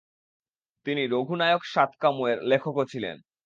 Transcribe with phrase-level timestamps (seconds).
[0.85, 3.17] তিনি "রঘুনায়ক সাতকামু" এর লেখকও ছিলেন।